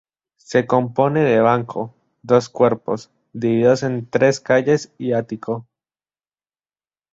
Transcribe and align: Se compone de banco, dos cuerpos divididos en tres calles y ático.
Se 0.39 0.65
compone 0.65 1.19
de 1.19 1.41
banco, 1.41 1.93
dos 2.23 2.49
cuerpos 2.49 3.11
divididos 3.33 3.83
en 3.83 4.09
tres 4.09 4.39
calles 4.39 4.91
y 4.97 5.13
ático. 5.13 5.67